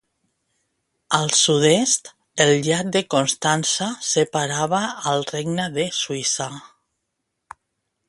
Al 1.17 1.29
sud-est, 1.39 2.09
el 2.47 2.55
llac 2.69 2.89
de 2.97 3.03
Constança 3.17 3.93
separava 4.15 4.83
al 5.15 5.25
regne 5.37 5.71
de 5.81 5.89
Suïssa. 6.03 6.53